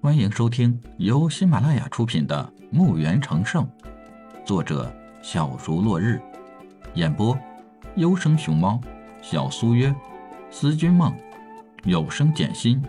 [0.00, 3.66] 欢迎收听由喜马拉雅出品的《墓园成圣》，
[4.46, 4.94] 作者
[5.24, 6.22] 小竹落日，
[6.94, 7.36] 演播
[7.96, 8.80] 优生熊猫、
[9.20, 9.92] 小苏约、
[10.52, 11.12] 思君梦、
[11.82, 12.80] 有声简心。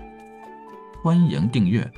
[1.03, 1.91] 欢迎订阅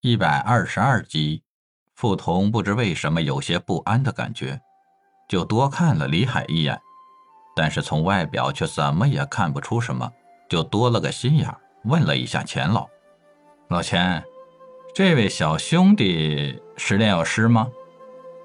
[0.00, 1.42] 一百二十二集。
[1.94, 4.58] 傅彤不知为什么有些不安的感觉，
[5.28, 6.80] 就多看了李海一眼。
[7.54, 10.10] 但是从外表却怎么也看不出什么，
[10.48, 12.88] 就多了个心眼，问了一下钱老
[13.68, 14.24] ：“老钱，
[14.94, 17.68] 这位小兄弟是炼药师吗？”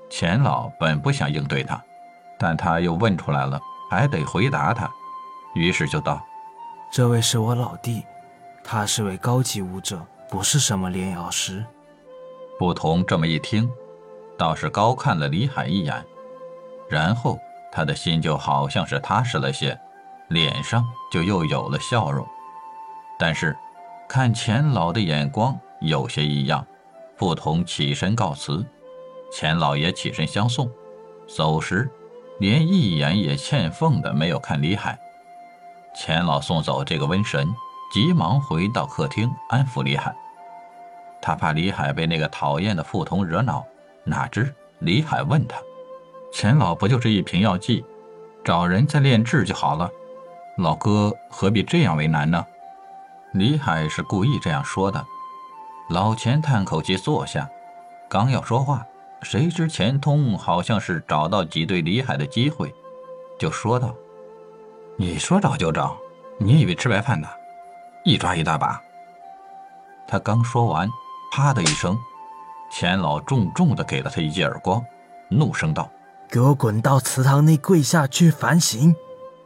[0.09, 1.81] 钱老本不想应对他，
[2.37, 4.91] 但他又问出来了，还得回答他，
[5.55, 6.21] 于是就道
[6.91, 8.03] ：“这位是我老弟，
[8.63, 11.65] 他是位高级武者，不是什么炼药师。”
[12.59, 13.69] 不同这么一听，
[14.37, 16.05] 倒是高看了李海一眼，
[16.89, 17.39] 然后。
[17.71, 19.79] 他的心就好像是踏实了些，
[20.29, 22.27] 脸上就又有了笑容。
[23.19, 23.57] 但是，
[24.07, 26.65] 看钱老的眼光有些异样。
[27.15, 28.63] 傅彤起身告辞，
[29.31, 30.69] 钱老爷起身相送。
[31.27, 31.89] 走时，
[32.39, 34.97] 连一眼也欠奉的没有看李海。
[35.95, 37.47] 钱老送走这个瘟神，
[37.91, 40.15] 急忙回到客厅安抚李海。
[41.19, 43.65] 他怕李海被那个讨厌的傅彤惹恼，
[44.03, 45.57] 哪知李海问他。
[46.31, 47.83] 钱老不就是一瓶药剂，
[48.43, 49.89] 找人再炼制就好了。
[50.57, 52.45] 老哥何必这样为难呢？
[53.33, 55.03] 李海是故意这样说的。
[55.89, 57.49] 老钱叹口气坐下，
[58.09, 58.85] 刚要说话，
[59.21, 62.73] 谁知钱通好像是找到挤兑李海的机会，
[63.39, 63.95] 就说道
[64.97, 65.97] ：“你说找就找，
[66.37, 67.27] 你以为吃白饭的？
[68.03, 68.81] 一抓一大把。”
[70.07, 70.89] 他刚说完，
[71.31, 71.97] 啪的一声，
[72.71, 74.83] 钱老重重的给了他一记耳光，
[75.29, 75.89] 怒声道。
[76.29, 78.93] 给我滚到祠堂内跪下去反省！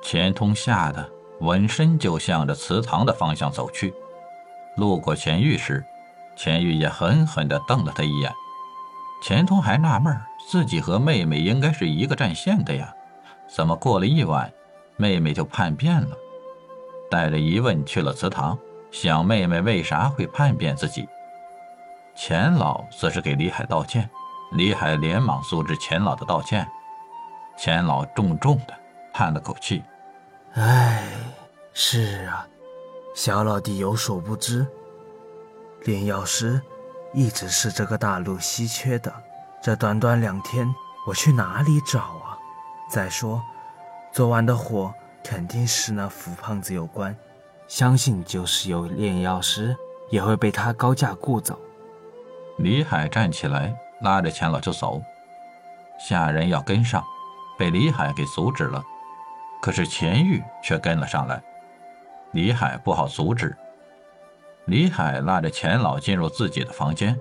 [0.01, 1.07] 钱通吓得
[1.39, 3.93] 闻身就向着祠堂的方向走去。
[4.77, 5.83] 路过钱玉时，
[6.35, 8.33] 钱玉也狠狠地瞪了他一眼。
[9.21, 10.19] 钱通还纳闷，
[10.49, 12.91] 自己和妹妹应该是一个战线的呀，
[13.47, 14.51] 怎么过了一晚，
[14.97, 16.17] 妹妹就叛变了？
[17.11, 18.57] 带着疑问去了祠堂，
[18.89, 21.07] 想妹妹为啥会叛变自己。
[22.15, 24.09] 钱老则是给李海道歉。
[24.53, 26.67] 李海连忙阻止钱老的道歉，
[27.57, 28.73] 钱老重重的
[29.13, 29.83] 叹了口气
[30.53, 31.03] ：“唉，
[31.73, 32.47] 是啊，
[33.15, 34.65] 小老弟有所不知，
[35.83, 36.61] 炼药师
[37.13, 39.13] 一直是这个大陆稀缺的。
[39.61, 40.73] 这短短两天，
[41.07, 42.37] 我去哪里找啊？
[42.89, 43.41] 再说，
[44.11, 47.15] 昨晚的火肯定是那福胖子有关，
[47.67, 49.75] 相信就是有炼药师，
[50.09, 51.59] 也会被他高价雇走。”
[52.57, 53.75] 李海站起来。
[54.01, 54.99] 拉着钱老就走，
[55.99, 57.05] 下人要跟上，
[57.61, 58.83] 被李海给阻止了。
[59.61, 61.39] 可是钱玉却跟了上来，
[62.31, 63.55] 李海不好阻止。
[64.65, 67.15] 李海拉着钱老进入自己的房间，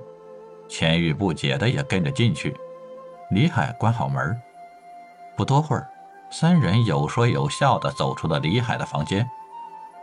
[0.67, 2.57] 钱玉不解的也跟着进去。
[3.29, 4.35] 李海关好门，
[5.37, 5.87] 不多会儿，
[6.31, 9.29] 三人有说有笑的走出了李海的房间。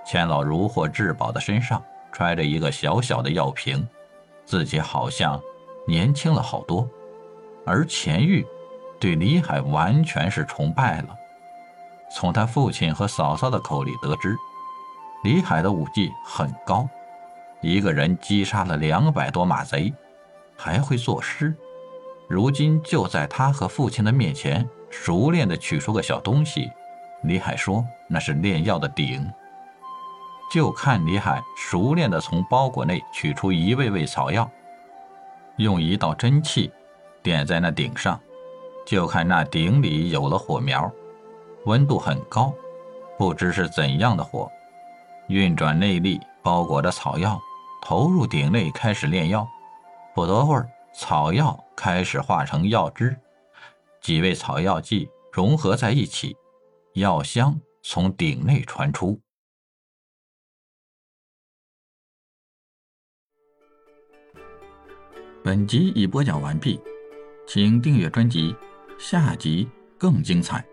[0.05, 3.87] 钱老如获至宝的身上揣着一个小小的药瓶，
[4.45, 5.41] 自己好像。
[5.87, 6.87] 年轻了好多，
[7.65, 8.45] 而钱玉
[8.99, 11.15] 对李海完全是崇拜了。
[12.09, 14.35] 从他父亲和嫂嫂的口里得知，
[15.23, 16.87] 李海的武技很高，
[17.61, 19.93] 一个人击杀了两百多马贼，
[20.55, 21.53] 还会作诗。
[22.27, 26.71] 如今就在他和父亲的面前，熟练地取出个小东西。
[27.23, 29.29] 李海说那是炼药的鼎。
[30.49, 34.49] 就看李海熟练地从包裹内取出一味味草药。
[35.57, 36.71] 用一道真气
[37.21, 38.17] 点在那顶上，
[38.87, 40.89] 就看那鼎里有了火苗，
[41.65, 42.53] 温度很高，
[43.17, 44.49] 不知是怎样的火。
[45.27, 47.37] 运转内力，包裹着草药，
[47.81, 49.45] 投入鼎内开始炼药。
[50.15, 53.13] 不多会儿，草药开始化成药汁，
[53.99, 56.37] 几味草药剂融合在一起，
[56.93, 59.19] 药香从鼎内传出。
[65.43, 66.79] 本集已播讲完毕，
[67.45, 68.55] 请订阅专辑，
[68.97, 69.67] 下集
[69.97, 70.65] 更精彩。